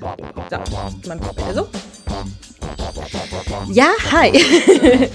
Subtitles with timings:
[0.00, 0.06] So,
[1.46, 1.68] also.
[3.68, 4.32] Ja, hi.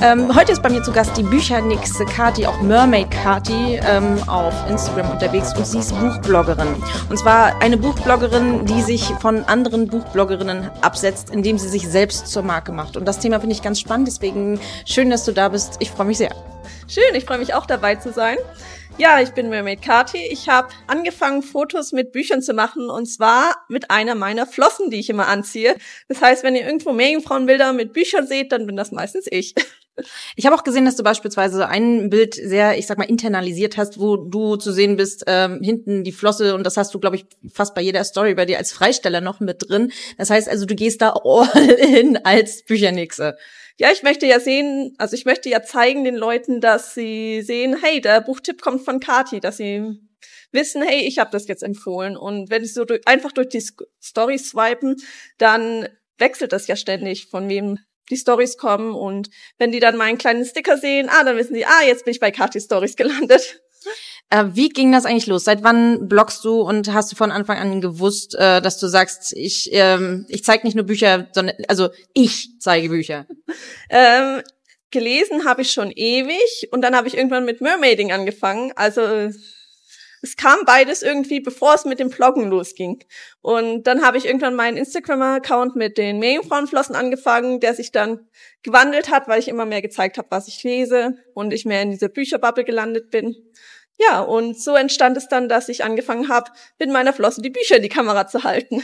[0.00, 4.52] ähm, heute ist bei mir zu Gast die Büchernixe Kati, auch Mermaid Kati, ähm, auf
[4.68, 6.74] Instagram unterwegs und sie ist Buchbloggerin.
[7.08, 12.42] Und zwar eine Buchbloggerin, die sich von anderen Buchbloggerinnen absetzt, indem sie sich selbst zur
[12.42, 12.96] Marke macht.
[12.96, 15.76] Und das Thema finde ich ganz spannend, deswegen schön, dass du da bist.
[15.78, 16.34] Ich freue mich sehr.
[16.88, 18.36] Schön, ich freue mich auch dabei zu sein.
[18.98, 20.18] Ja, ich bin Mermaid Kati.
[20.30, 25.00] Ich habe angefangen, Fotos mit Büchern zu machen und zwar mit einer meiner Flossen, die
[25.00, 25.74] ich immer anziehe.
[26.08, 29.54] Das heißt, wenn ihr irgendwo Meerjungfrauenbilder mit Büchern seht, dann bin das meistens ich.
[30.34, 34.00] Ich habe auch gesehen, dass du beispielsweise ein Bild sehr, ich sag mal, internalisiert hast,
[34.00, 37.26] wo du zu sehen bist, ähm, hinten die Flosse und das hast du, glaube ich,
[37.52, 39.92] fast bei jeder Story bei dir als Freisteller noch mit drin.
[40.16, 41.48] Das heißt also, du gehst da all
[41.94, 43.36] in als Büchernixe
[43.76, 47.76] ja, ich möchte ja sehen, also ich möchte ja zeigen den Leuten, dass sie sehen,
[47.82, 49.98] hey, der Buchtipp kommt von Kati, dass sie
[50.52, 52.16] wissen, hey, ich habe das jetzt empfohlen.
[52.16, 53.64] Und wenn sie so durch, einfach durch die
[54.02, 54.96] Story swipen,
[55.38, 55.88] dann
[56.18, 57.78] wechselt das ja ständig, von wem
[58.10, 58.94] die Stories kommen.
[58.94, 62.12] Und wenn die dann meinen kleinen Sticker sehen, ah, dann wissen die, ah, jetzt bin
[62.12, 63.62] ich bei Kati Stories gelandet.
[64.30, 65.44] Äh, wie ging das eigentlich los?
[65.44, 69.32] Seit wann bloggst du und hast du von Anfang an gewusst, äh, dass du sagst,
[69.36, 73.26] ich, ähm, ich zeige nicht nur Bücher, sondern also ich zeige Bücher?
[73.90, 74.42] ähm,
[74.92, 78.72] gelesen habe ich schon ewig und dann habe ich irgendwann mit Mermaiding angefangen.
[78.76, 79.30] Also
[80.22, 83.02] es kam beides irgendwie, bevor es mit dem Bloggen losging.
[83.40, 88.28] Und dann habe ich irgendwann meinen Instagram-Account mit den Meerjungfrauenflossen angefangen, der sich dann
[88.62, 91.90] gewandelt hat, weil ich immer mehr gezeigt habe, was ich lese und ich mehr in
[91.90, 93.34] dieser Bücherbubble gelandet bin.
[94.08, 97.76] Ja, und so entstand es dann, dass ich angefangen habe, mit meiner Flosse die Bücher
[97.76, 98.82] in die Kamera zu halten.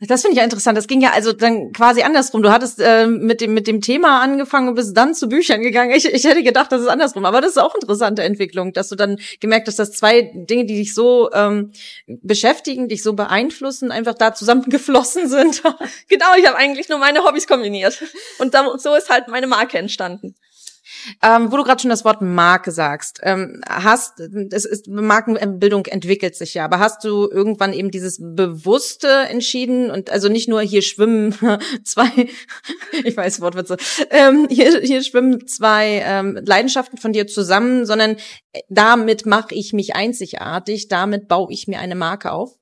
[0.00, 0.76] Das finde ich ja interessant.
[0.76, 2.42] Das ging ja also dann quasi andersrum.
[2.42, 5.90] Du hattest äh, mit dem mit dem Thema angefangen und bist dann zu Büchern gegangen.
[5.92, 7.24] Ich, ich hätte gedacht, das ist andersrum.
[7.24, 10.66] Aber das ist auch eine interessante Entwicklung, dass du dann gemerkt hast, dass zwei Dinge,
[10.66, 11.72] die dich so ähm,
[12.06, 15.62] beschäftigen, dich so beeinflussen, einfach da zusammengeflossen sind.
[16.08, 18.02] genau, ich habe eigentlich nur meine Hobbys kombiniert.
[18.38, 20.34] Und so ist halt meine Marke entstanden.
[21.22, 26.34] Ähm, wo du gerade schon das Wort Marke sagst, ähm, hast, es ist, Markenbildung entwickelt
[26.36, 30.82] sich ja, aber hast du irgendwann eben dieses Bewusste entschieden und also nicht nur hier
[30.82, 31.34] schwimmen
[31.84, 32.28] zwei,
[33.04, 33.76] ich weiß Wortwitze,
[34.10, 38.16] ähm, hier, hier schwimmen zwei ähm, Leidenschaften von dir zusammen, sondern
[38.52, 42.56] äh, damit mache ich mich einzigartig, damit baue ich mir eine Marke auf?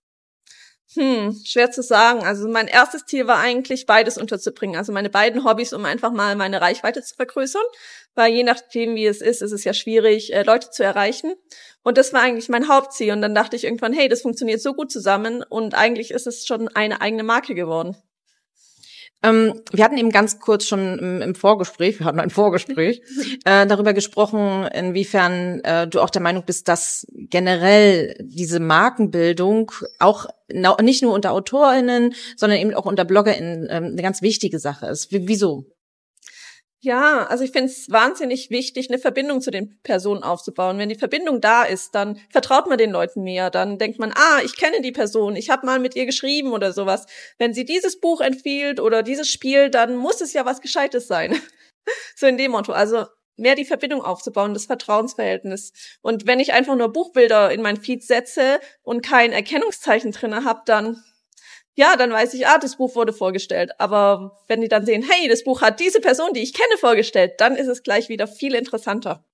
[0.93, 2.23] Hm, schwer zu sagen.
[2.25, 4.77] Also mein erstes Ziel war eigentlich, beides unterzubringen.
[4.77, 7.63] Also meine beiden Hobbys, um einfach mal meine Reichweite zu vergrößern.
[8.15, 11.35] Weil je nachdem, wie es ist, ist es ja schwierig, äh, Leute zu erreichen.
[11.83, 13.13] Und das war eigentlich mein Hauptziel.
[13.13, 15.43] Und dann dachte ich irgendwann, hey, das funktioniert so gut zusammen.
[15.43, 17.97] Und eigentlich ist es schon eine eigene Marke geworden.
[19.25, 23.01] Ähm, wir hatten eben ganz kurz schon im, im Vorgespräch, wir hatten ein Vorgespräch,
[23.47, 30.27] äh, darüber gesprochen, inwiefern äh, du auch der Meinung bist, dass generell diese Markenbildung auch
[30.83, 35.11] nicht nur unter AutorInnen, sondern eben auch unter BloggerInnen äh, eine ganz wichtige Sache ist.
[35.11, 35.74] W wieso?
[36.85, 40.77] Ja, also ich finde es wahnsinnig wichtig, eine Verbindung zu den Personen aufzubauen.
[40.77, 43.49] Wenn die Verbindung da ist, dann vertraut man den Leuten mehr.
[43.49, 46.75] Dann denkt man, ah, ich kenne die Person, ich habe mal mit ihr geschrieben oder
[46.75, 47.07] sowas.
[47.39, 51.41] Wenn sie dieses Buch empfiehlt oder dieses Spiel, dann muss es ja was Gescheites sein.
[52.17, 52.73] so in dem Motto.
[52.73, 53.07] Also
[53.37, 55.73] mehr die Verbindung aufzubauen, das Vertrauensverhältnis.
[56.03, 60.61] Und wenn ich einfach nur Buchbilder in mein Feed setze und kein Erkennungszeichen drinne habe,
[60.67, 61.03] dann
[61.75, 63.73] ja, dann weiß ich, ah, das Buch wurde vorgestellt.
[63.79, 67.35] Aber wenn die dann sehen, hey, das Buch hat diese Person, die ich kenne, vorgestellt,
[67.39, 69.25] dann ist es gleich wieder viel interessanter.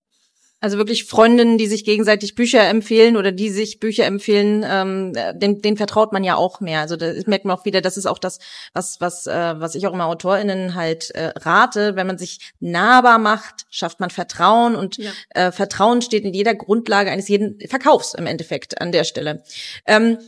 [0.62, 5.62] Also wirklich Freundinnen, die sich gegenseitig Bücher empfehlen oder die sich Bücher empfehlen, ähm, den,
[5.62, 6.80] den vertraut man ja auch mehr.
[6.80, 8.40] Also das merkt man auch wieder, das ist auch das,
[8.74, 11.96] was, was, äh, was ich auch immer AutorInnen halt äh, rate.
[11.96, 15.12] Wenn man sich nahbar macht, schafft man Vertrauen und ja.
[15.30, 19.42] äh, Vertrauen steht in jeder Grundlage eines jeden Verkaufs im Endeffekt an der Stelle.
[19.86, 20.18] Ähm,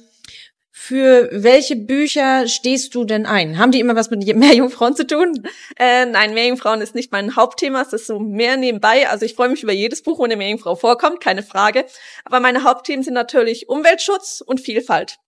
[0.75, 3.59] für welche Bücher stehst du denn ein?
[3.59, 5.47] Haben die immer was mit Meerjungfrauen zu tun?
[5.79, 7.83] Äh, nein, Meerjungfrauen ist nicht mein Hauptthema.
[7.83, 9.07] Es ist so mehr nebenbei.
[9.09, 11.85] Also ich freue mich über jedes Buch, wo eine Meerjungfrau vorkommt, keine Frage.
[12.25, 15.19] Aber meine Hauptthemen sind natürlich Umweltschutz und Vielfalt.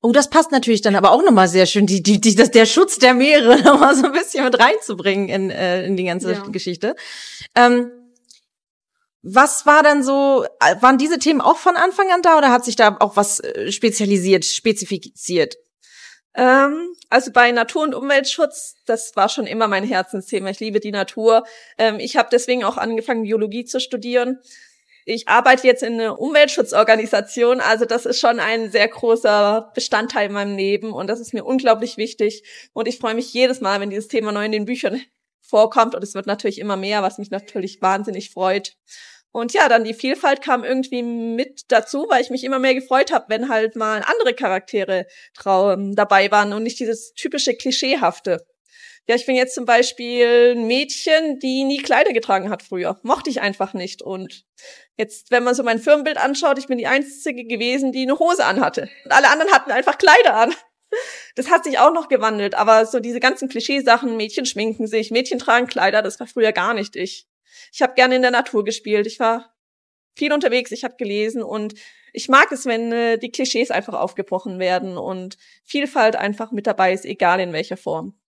[0.00, 2.64] Oh, das passt natürlich dann aber auch nochmal sehr schön, die, die, die, das, der
[2.64, 6.42] Schutz der Meere nochmal so ein bisschen mit reinzubringen in, äh, in die ganze ja.
[6.48, 6.96] Geschichte.
[7.54, 7.90] Ähm,
[9.22, 10.46] was war denn so,
[10.80, 13.70] waren diese Themen auch von Anfang an da oder hat sich da auch was äh,
[13.70, 15.56] spezialisiert, spezifiziert?
[16.34, 20.50] Ähm, also bei Natur- und Umweltschutz, das war schon immer mein Herzensthema.
[20.50, 21.44] Ich liebe die Natur.
[21.76, 24.38] Ähm, ich habe deswegen auch angefangen, Biologie zu studieren.
[25.04, 30.32] Ich arbeite jetzt in einer Umweltschutzorganisation, also das ist schon ein sehr großer Bestandteil in
[30.32, 32.44] meinem Leben und das ist mir unglaublich wichtig.
[32.74, 35.02] Und ich freue mich jedes Mal, wenn dieses Thema neu in den Büchern
[35.42, 38.74] vorkommt und es wird natürlich immer mehr, was mich natürlich wahnsinnig freut.
[39.32, 43.12] Und ja, dann die Vielfalt kam irgendwie mit dazu, weil ich mich immer mehr gefreut
[43.12, 45.06] habe, wenn halt mal andere Charaktere
[45.44, 48.44] dabei waren und nicht dieses typische Klischeehafte.
[49.08, 53.00] Ja, ich bin jetzt zum Beispiel ein Mädchen, die nie Kleider getragen hat früher.
[53.02, 54.02] Mochte ich einfach nicht.
[54.02, 54.44] Und
[54.96, 58.44] jetzt, wenn man so mein Firmenbild anschaut, ich bin die Einzige gewesen, die eine Hose
[58.44, 58.88] anhatte.
[59.04, 60.54] Und alle anderen hatten einfach Kleider an.
[61.36, 65.38] Das hat sich auch noch gewandelt, aber so diese ganzen Klischeesachen, Mädchen schminken sich, Mädchen
[65.38, 67.28] tragen Kleider, das war früher gar nicht ich.
[67.72, 69.54] Ich habe gerne in der Natur gespielt, ich war
[70.16, 71.74] viel unterwegs, ich habe gelesen und
[72.12, 76.92] ich mag es, wenn äh, die Klischees einfach aufgebrochen werden und Vielfalt einfach mit dabei
[76.92, 78.18] ist, egal in welcher Form.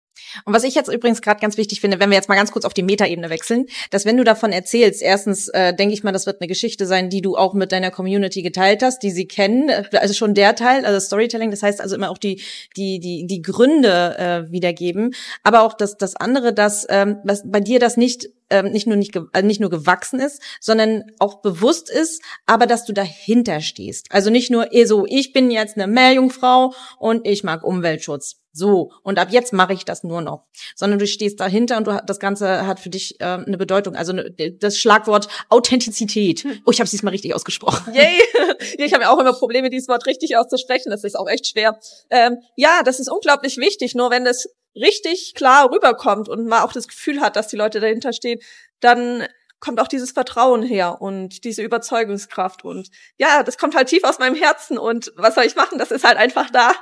[0.44, 2.64] Und was ich jetzt übrigens gerade ganz wichtig finde, wenn wir jetzt mal ganz kurz
[2.64, 6.26] auf die Metaebene wechseln, dass wenn du davon erzählst, erstens äh, denke ich mal, das
[6.26, 9.70] wird eine Geschichte sein, die du auch mit deiner Community geteilt hast, die sie kennen,
[9.92, 12.42] also schon der Teil, also Storytelling, das heißt also immer auch die
[12.76, 17.60] die die die Gründe äh, wiedergeben, aber auch das das andere, dass ähm, was bei
[17.60, 21.90] dir das nicht ähm, nicht nur nicht, äh, nicht nur gewachsen ist, sondern auch bewusst
[21.90, 24.06] ist, aber dass du dahinter stehst.
[24.10, 28.36] Also nicht nur eh so, ich bin jetzt eine Meerjungfrau und ich mag Umweltschutz.
[28.54, 30.44] So, und ab jetzt mache ich das nur noch.
[30.76, 33.96] Sondern du stehst dahinter und du, das Ganze hat für dich äh, eine Bedeutung.
[33.96, 36.44] Also ne, das Schlagwort Authentizität.
[36.66, 37.94] Oh, ich habe es diesmal richtig ausgesprochen.
[37.94, 38.20] Yay!
[38.76, 40.90] ich habe ja auch immer Probleme, dieses Wort richtig auszusprechen.
[40.90, 41.78] Das ist auch echt schwer.
[42.10, 43.94] Ähm, ja, das ist unglaublich wichtig.
[43.94, 47.80] Nur wenn das richtig klar rüberkommt und man auch das Gefühl hat, dass die Leute
[47.80, 48.40] dahinter stehen,
[48.80, 49.26] dann
[49.60, 52.64] kommt auch dieses Vertrauen her und diese Überzeugungskraft.
[52.64, 54.76] Und ja, das kommt halt tief aus meinem Herzen.
[54.76, 55.78] Und was soll ich machen?
[55.78, 56.72] Das ist halt einfach da.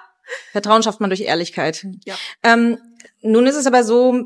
[0.53, 1.87] Vertrauen schafft man durch Ehrlichkeit.
[2.05, 2.15] Ja.
[2.43, 2.79] Ähm,
[3.21, 4.25] nun ist es aber so,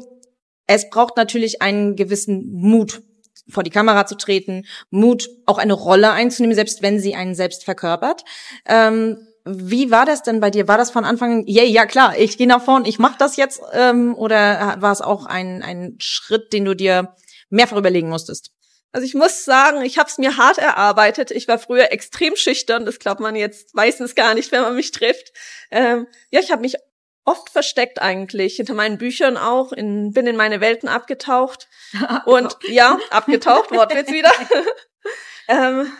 [0.66, 3.02] es braucht natürlich einen gewissen Mut,
[3.48, 7.64] vor die Kamera zu treten, Mut, auch eine Rolle einzunehmen, selbst wenn sie einen selbst
[7.64, 8.24] verkörpert.
[8.66, 10.68] Ähm, wie war das denn bei dir?
[10.68, 13.36] War das von Anfang an, yeah, ja klar, ich gehe nach vorn, ich mach das
[13.36, 13.60] jetzt?
[13.72, 17.14] Ähm, oder war es auch ein, ein Schritt, den du dir
[17.50, 18.50] mehrfach überlegen musstest?
[18.92, 21.30] Also ich muss sagen, ich habe es mir hart erarbeitet.
[21.30, 24.92] Ich war früher extrem schüchtern, das glaubt man jetzt meistens gar nicht, wenn man mich
[24.92, 25.32] trifft.
[25.70, 26.76] Ähm, ja, ich habe mich
[27.24, 31.68] oft versteckt eigentlich, hinter meinen Büchern auch, in, bin in meine Welten abgetaucht.
[32.24, 34.30] und ja, abgetaucht, Wortwitz wieder.
[35.48, 35.92] ähm,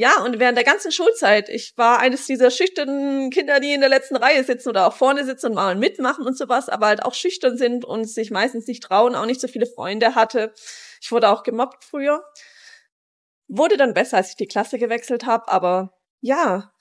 [0.00, 3.90] ja, und während der ganzen Schulzeit, ich war eines dieser schüchternen Kinder, die in der
[3.90, 7.12] letzten Reihe sitzen oder auch vorne sitzen und mal mitmachen und sowas, aber halt auch
[7.12, 10.54] schüchtern sind und sich meistens nicht trauen, auch nicht so viele Freunde hatte.
[11.02, 12.24] Ich wurde auch gemobbt früher.
[13.46, 15.92] Wurde dann besser, als ich die Klasse gewechselt habe, aber
[16.22, 16.72] ja,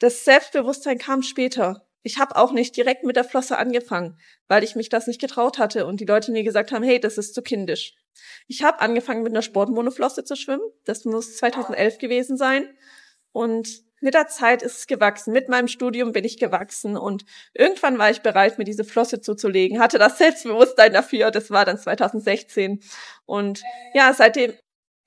[0.00, 1.83] das Selbstbewusstsein kam später.
[2.04, 5.58] Ich habe auch nicht direkt mit der Flosse angefangen, weil ich mich das nicht getraut
[5.58, 7.94] hatte und die Leute mir gesagt haben, hey, das ist zu kindisch.
[8.46, 10.62] Ich habe angefangen mit einer Sportmonoflosse zu schwimmen.
[10.84, 12.68] Das muss 2011 gewesen sein.
[13.32, 15.32] Und mit der Zeit ist es gewachsen.
[15.32, 17.24] Mit meinem Studium bin ich gewachsen und
[17.54, 21.30] irgendwann war ich bereit, mir diese Flosse zuzulegen, hatte das Selbstbewusstsein dafür.
[21.30, 22.80] Das war dann 2016.
[23.24, 23.62] Und
[23.94, 24.52] ja, seitdem,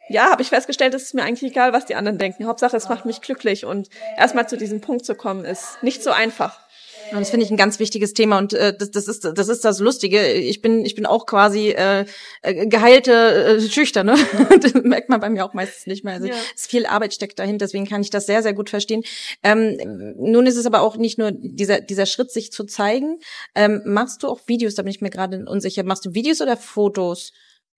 [0.10, 2.48] ja, habe ich festgestellt, es ist mir eigentlich egal, was die anderen denken.
[2.48, 6.10] Hauptsache, es macht mich glücklich und erstmal zu diesem Punkt zu kommen, ist nicht so
[6.10, 6.67] einfach.
[7.12, 9.64] Und das finde ich ein ganz wichtiges Thema und äh, das, das ist das ist
[9.64, 10.32] das Lustige.
[10.32, 12.06] Ich bin ich bin auch quasi äh,
[12.42, 14.16] äh geheilte äh, Schüchterne.
[14.62, 16.16] das merkt man bei mir auch meistens nicht mehr.
[16.16, 16.36] Also ja.
[16.56, 19.04] es viel Arbeit steckt dahin, deswegen kann ich das sehr sehr gut verstehen.
[19.44, 23.20] Ähm, nun ist es aber auch nicht nur dieser dieser Schritt, sich zu zeigen.
[23.56, 24.76] Ähm, machst du auch Videos?
[24.76, 25.84] Da bin ich mir gerade unsicher.
[25.84, 27.32] Machst du Videos oder Fotos?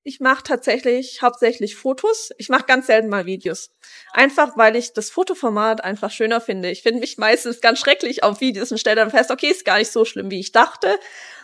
[0.10, 2.32] Ich mache tatsächlich hauptsächlich Fotos.
[2.40, 3.70] Ich mache ganz selten mal Videos.
[4.12, 6.72] Einfach, weil ich das Fotoformat einfach schöner finde.
[6.72, 9.78] Ich finde mich meistens ganz schrecklich auf Videos und stelle dann fest, okay, ist gar
[9.78, 10.98] nicht so schlimm, wie ich dachte,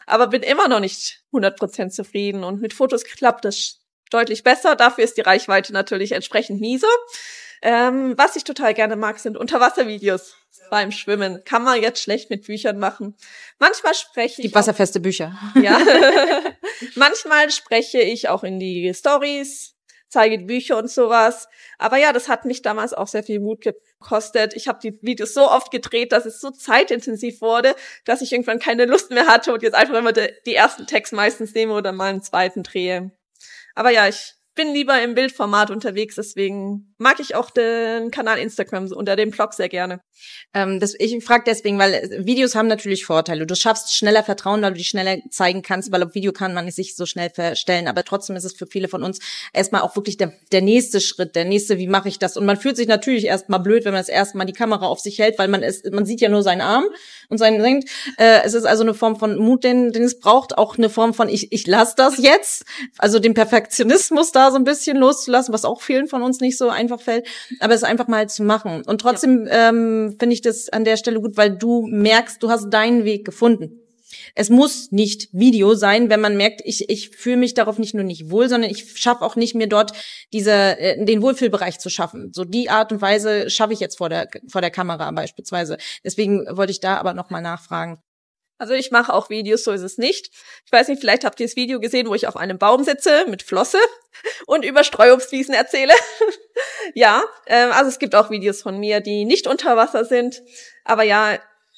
[0.08, 2.44] aber bin immer noch nicht 100% zufrieden.
[2.44, 4.76] Und mit Fotos klappt das deutlich besser.
[4.76, 6.88] Dafür ist die Reichweite natürlich entsprechend mieser.
[7.62, 10.38] Ähm, was ich total gerne mag, sind Unterwasservideos
[10.70, 11.44] beim Schwimmen.
[11.46, 13.16] Kann man jetzt schlecht mit Büchern machen.
[13.60, 14.50] Manchmal spreche ich.
[14.50, 15.38] Die wasserfeste Bücher.
[15.62, 15.80] Ja.
[16.96, 19.76] Manchmal spreche ich auch in die Stories,
[20.10, 21.48] zeige die Bücher und sowas.
[21.78, 24.54] Aber ja, das hat mich damals auch sehr viel Mut gekostet.
[24.56, 28.60] Ich habe die Videos so oft gedreht, dass es so zeitintensiv wurde, dass ich irgendwann
[28.60, 31.92] keine Lust mehr hatte und jetzt einfach immer die, die ersten Text meistens nehme oder
[31.92, 33.12] mal einen zweiten drehe.
[33.76, 38.92] Aber ja, ich bin lieber im Bildformat unterwegs, deswegen mag ich auch den Kanal Instagram
[38.92, 40.00] unter dem Blog sehr gerne.
[40.54, 43.46] Ähm, das, ich frage deswegen, weil Videos haben natürlich Vorteile.
[43.46, 46.72] Du schaffst schneller Vertrauen, weil du die schneller zeigen kannst, weil auf Video kann man
[46.72, 47.88] sich so schnell verstellen.
[47.88, 49.20] Aber trotzdem ist es für viele von uns
[49.54, 52.38] erstmal auch wirklich der, der nächste Schritt, der nächste, wie mache ich das?
[52.38, 55.20] Und man fühlt sich natürlich erstmal blöd, wenn man das erstmal die Kamera auf sich
[55.20, 56.86] hält, weil man es, man sieht ja nur seinen Arm
[57.28, 57.90] und seinen denkt.
[58.18, 61.14] Äh, es ist also eine Form von Mut, den, den es braucht, auch eine Form
[61.14, 62.64] von ich, ich lasse das jetzt.
[62.98, 66.70] Also den Perfektionismus da so ein bisschen loszulassen, was auch vielen von uns nicht so
[66.70, 67.28] einfach fällt,
[67.60, 68.84] aber es einfach mal zu machen.
[68.86, 69.70] Und trotzdem ja.
[69.70, 73.26] ähm, finde ich das an der Stelle gut, weil du merkst, du hast deinen Weg
[73.26, 73.82] gefunden.
[74.34, 78.04] es muss nicht Video sein, wenn man merkt, ich, ich fühle mich darauf nicht nur
[78.04, 79.92] nicht wohl, sondern ich schaffe auch nicht mir dort
[80.34, 82.32] diese, äh, den Wohlfühlbereich zu schaffen.
[82.34, 85.78] So die Art und Weise schaffe ich jetzt vor der, vor der Kamera beispielsweise.
[86.04, 88.00] Deswegen wollte ich da aber nochmal nachfragen.
[88.58, 90.32] Also ich mache auch Videos, so ist es nicht.
[90.66, 93.26] Ich weiß nicht, vielleicht habt ihr das Video gesehen, wo ich auf einem Baum sitze
[93.28, 93.80] mit Flosse
[94.48, 95.94] und über Streuobstwiesen erzähle.
[96.94, 100.42] ja, ähm, also es gibt auch Videos von mir, die nicht unter Wasser sind.
[100.86, 101.38] Aber ja,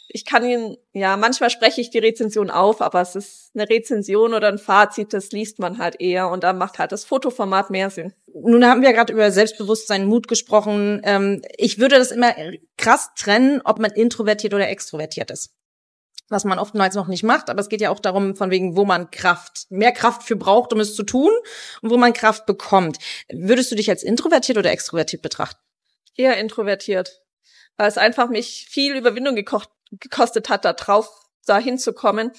[0.09, 4.33] ich kann ihn, ja, manchmal spreche ich die Rezension auf, aber es ist eine Rezension
[4.33, 7.89] oder ein Fazit, das liest man halt eher und da macht halt das Fotoformat mehr
[7.89, 8.13] Sinn.
[8.33, 11.01] Nun haben wir gerade über Selbstbewusstsein, Mut gesprochen.
[11.03, 12.33] Ähm, ich würde das immer
[12.77, 15.56] krass trennen, ob man introvertiert oder extrovertiert ist
[16.29, 18.85] was man oftmals noch nicht macht, aber es geht ja auch darum, von wegen, wo
[18.85, 21.31] man Kraft, mehr Kraft für braucht, um es zu tun
[21.81, 22.97] und wo man Kraft bekommt.
[23.31, 25.59] Würdest du dich als introvertiert oder extrovertiert betrachten?
[26.15, 27.21] Eher introvertiert,
[27.77, 31.09] weil es einfach mich viel Überwindung gekocht, gekostet hat, da drauf,
[31.45, 32.31] da hinzukommen.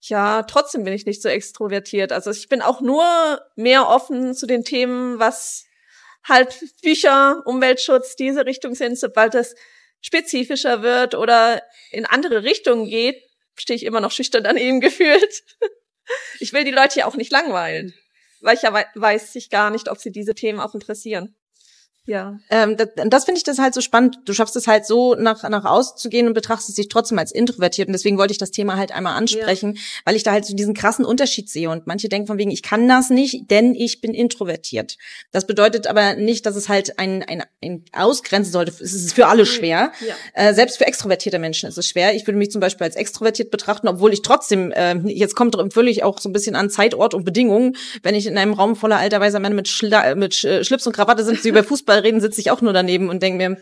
[0.00, 2.10] Ja, trotzdem bin ich nicht so extrovertiert.
[2.10, 5.66] Also ich bin auch nur mehr offen zu den Themen, was
[6.24, 9.54] halt Bücher, Umweltschutz, diese Richtung sind, sobald das
[10.02, 13.22] spezifischer wird oder in andere Richtungen geht,
[13.56, 15.42] stehe ich immer noch schüchtern daneben gefühlt.
[16.40, 17.94] Ich will die Leute ja auch nicht langweilen,
[18.40, 21.34] weil ich ja weiß ich gar nicht, ob sie diese Themen auch interessieren.
[22.04, 22.38] Ja.
[22.50, 24.18] Ähm, das das finde ich das halt so spannend.
[24.24, 27.30] Du schaffst es halt so, nach, nach außen zu gehen und betrachtest dich trotzdem als
[27.30, 27.86] introvertiert.
[27.86, 29.80] Und deswegen wollte ich das Thema halt einmal ansprechen, ja.
[30.04, 31.70] weil ich da halt so diesen krassen Unterschied sehe.
[31.70, 34.98] Und manche denken von wegen, ich kann das nicht, denn ich bin introvertiert.
[35.30, 38.72] Das bedeutet aber nicht, dass es halt ein, ein, ein ausgrenzen sollte.
[38.72, 39.92] Es ist für alle schwer.
[40.00, 40.14] Ja.
[40.34, 42.16] Äh, selbst für extrovertierte Menschen ist es schwer.
[42.16, 46.02] Ich würde mich zum Beispiel als extrovertiert betrachten, obwohl ich trotzdem, äh, jetzt kommt völlig
[46.02, 47.76] auch so ein bisschen an Zeit, Ort und Bedingungen.
[48.02, 51.22] Wenn ich in einem Raum voller alter weißer Männer mit, Schla mit Schlips und Krawatte
[51.22, 53.56] sind, sie über Fußball Fußball reden, sitze ich auch nur daneben und denke mir,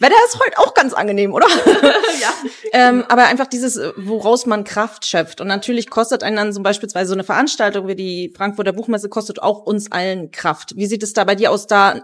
[0.00, 1.46] Wetter ist heute auch ganz angenehm, oder?
[2.20, 2.32] ja.
[2.72, 5.40] ähm, aber einfach dieses, woraus man Kraft schöpft.
[5.40, 9.40] Und natürlich kostet einen dann zum Beispiel so eine Veranstaltung wie die Frankfurter Buchmesse kostet
[9.40, 10.74] auch uns allen Kraft.
[10.76, 12.02] Wie sieht es da bei dir aus, da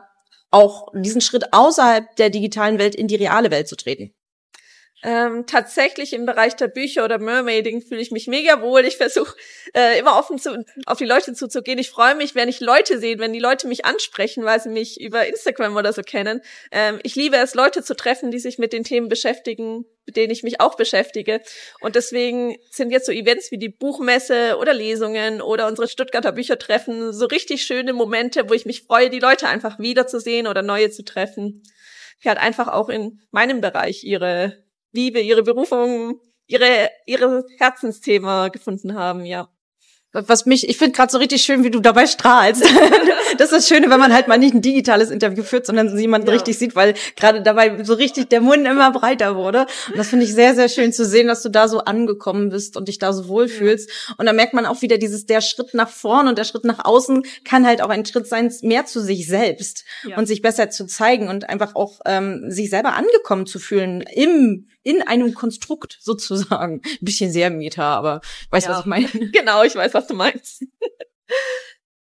[0.50, 4.14] auch diesen Schritt außerhalb der digitalen Welt in die reale Welt zu treten?
[5.04, 8.84] Ähm, tatsächlich im Bereich der Bücher oder Mermaiding fühle ich mich mega wohl.
[8.84, 9.36] Ich versuche
[9.72, 11.78] äh, immer offen zu, auf die Leute zuzugehen.
[11.78, 15.00] Ich freue mich, wenn ich Leute sehe, wenn die Leute mich ansprechen, weil sie mich
[15.00, 16.40] über Instagram oder so kennen.
[16.72, 20.32] Ähm, ich liebe es, Leute zu treffen, die sich mit den Themen beschäftigen, mit denen
[20.32, 21.42] ich mich auch beschäftige.
[21.80, 27.12] Und deswegen sind jetzt so Events wie die Buchmesse oder Lesungen oder unsere Stuttgarter Büchertreffen
[27.12, 31.04] so richtig schöne Momente, wo ich mich freue, die Leute einfach wiederzusehen oder neue zu
[31.04, 31.62] treffen.
[32.24, 38.94] Die halt einfach auch in meinem Bereich ihre Liebe, ihre Berufung, ihre, ihre Herzensthema gefunden
[38.94, 39.48] haben, ja
[40.12, 42.62] was mich, ich finde gerade so richtig schön, wie du dabei strahlst.
[43.38, 46.28] das ist das Schöne, wenn man halt mal nicht ein digitales Interview führt, sondern jemanden
[46.28, 46.32] ja.
[46.32, 49.66] richtig sieht, weil gerade dabei so richtig der Mund immer breiter wurde.
[49.88, 52.76] Und das finde ich sehr, sehr schön zu sehen, dass du da so angekommen bist
[52.78, 53.88] und dich da so wohlfühlst.
[53.90, 54.14] Ja.
[54.16, 56.84] Und da merkt man auch wieder dieses, der Schritt nach vorn und der Schritt nach
[56.84, 60.16] außen kann halt auch ein Schritt sein, mehr zu sich selbst ja.
[60.16, 64.66] und sich besser zu zeigen und einfach auch ähm, sich selber angekommen zu fühlen im
[64.88, 66.80] in einem Konstrukt sozusagen.
[66.82, 68.72] Ein bisschen sehr Meta, aber weißt ja.
[68.72, 69.06] was ich meine?
[69.32, 70.64] Genau, ich weiß, was du meinst.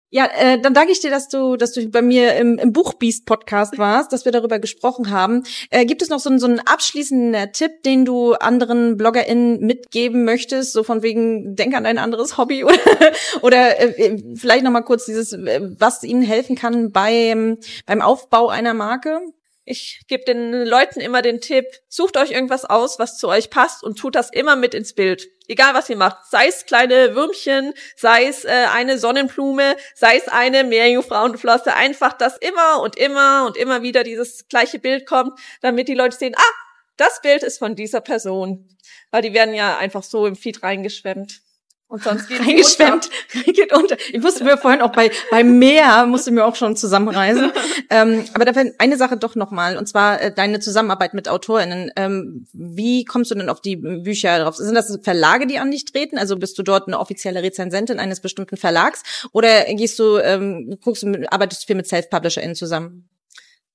[0.10, 3.78] Ja, äh, dann danke ich dir, dass du, dass du bei mir im, im Buchbiest-Podcast
[3.78, 5.44] warst, dass wir darüber gesprochen haben.
[5.70, 10.72] Äh, gibt es noch so, so einen abschließenden Tipp, den du anderen BloggerInnen mitgeben möchtest,
[10.72, 12.80] so von wegen, denk an ein anderes Hobby oder,
[13.42, 18.48] oder äh, vielleicht noch mal kurz dieses, äh, was ihnen helfen kann beim, beim Aufbau
[18.48, 19.20] einer Marke?
[19.70, 23.84] Ich gebe den Leuten immer den Tipp, sucht euch irgendwas aus, was zu euch passt
[23.84, 25.28] und tut das immer mit ins Bild.
[25.50, 30.30] Egal was ihr macht, sei es kleine Würmchen, sei es äh, eine Sonnenblume, sei es
[30.30, 35.90] eine Meerjungfrauenflosse, einfach, dass immer und immer und immer wieder dieses gleiche Bild kommt, damit
[35.90, 36.54] die Leute sehen, ah,
[36.96, 38.70] das Bild ist von dieser Person.
[39.12, 41.42] Weil die werden ja einfach so im Feed reingeschwemmt.
[41.90, 43.10] Und sonst geht Reingeschwemmt,
[43.46, 43.96] geht unter.
[44.12, 47.54] Ich musste mir vorhin auch bei, bei Meer, musste mir auch schon zusammenreisen.
[47.90, 51.92] ähm, aber da eine Sache doch nochmal, und zwar äh, deine Zusammenarbeit mit AutorInnen.
[51.96, 54.58] Ähm, wie kommst du denn auf die Bücher drauf?
[54.58, 56.18] Sind das Verlage, die an dich treten?
[56.18, 59.04] Also bist du dort eine offizielle Rezensentin eines bestimmten Verlags?
[59.32, 63.08] Oder gehst du, ähm, guckst du, arbeitest du viel mit Self-PublisherInnen zusammen?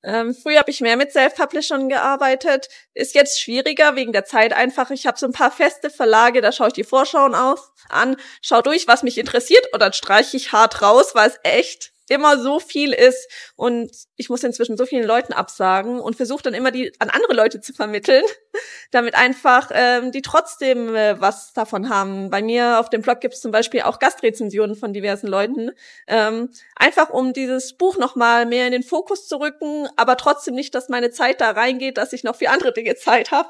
[0.04, 2.68] Ähm, früher habe ich mehr mit Self-Publishern gearbeitet.
[2.94, 4.90] Ist jetzt schwieriger wegen der Zeit einfach.
[4.90, 8.62] Ich habe so ein paar feste Verlage, da schaue ich die Vorschauen auf, an, schau
[8.62, 12.60] durch, was mich interessiert und dann streiche ich hart raus, weil es echt immer so
[12.60, 16.92] viel ist und ich muss inzwischen so vielen Leuten absagen und versuche dann immer die
[16.98, 18.24] an andere Leute zu vermitteln,
[18.90, 22.30] damit einfach ähm, die trotzdem äh, was davon haben.
[22.30, 25.70] Bei mir auf dem Blog gibt es zum Beispiel auch Gastrezensionen von diversen Leuten,
[26.06, 30.74] ähm, einfach um dieses Buch nochmal mehr in den Fokus zu rücken, aber trotzdem nicht,
[30.74, 33.48] dass meine Zeit da reingeht, dass ich noch für andere Dinge Zeit habe.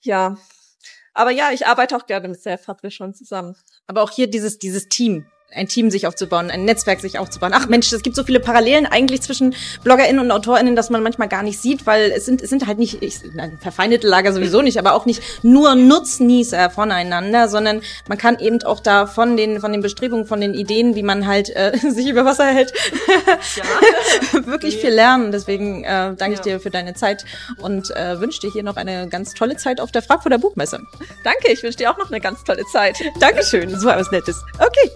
[0.00, 0.36] Ja,
[1.14, 3.56] Aber ja, ich arbeite auch gerne mit Self-Publish schon zusammen.
[3.86, 7.52] Aber auch hier dieses, dieses Team ein Team sich aufzubauen, ein Netzwerk sich aufzubauen.
[7.54, 11.28] Ach Mensch, es gibt so viele Parallelen eigentlich zwischen BloggerInnen und AutorInnen, dass man manchmal
[11.28, 14.62] gar nicht sieht, weil es sind, es sind halt nicht, ich, nein, verfeindete Lager sowieso
[14.62, 19.60] nicht, aber auch nicht nur Nutznießer voneinander, sondern man kann eben auch da von den,
[19.60, 22.72] von den Bestrebungen, von den Ideen, wie man halt äh, sich über Wasser hält,
[23.56, 24.46] ja.
[24.46, 25.32] wirklich viel lernen.
[25.32, 27.24] Deswegen äh, danke ich dir für deine Zeit
[27.58, 30.80] und äh, wünsche dir hier noch eine ganz tolle Zeit auf der Frankfurter Buchmesse.
[31.22, 32.96] Danke, ich wünsche dir auch noch eine ganz tolle Zeit.
[33.20, 34.42] Dankeschön, so was Nettes.
[34.58, 34.94] Okay.